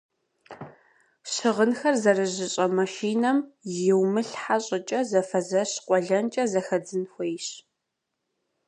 [1.31, 3.37] Щыгъынхэр зэрыжьыщӏэ машинэм
[3.85, 7.47] йумылъхьэ щӏыкӏэ зэфэзэщ-къуэлэнкӏэ зэхэдзын хуейщ.